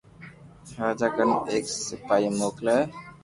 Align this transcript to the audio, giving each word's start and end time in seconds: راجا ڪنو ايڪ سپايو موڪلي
راجا 0.77 1.07
ڪنو 1.17 1.35
ايڪ 1.51 1.65
سپايو 1.85 2.29
موڪلي 2.39 2.77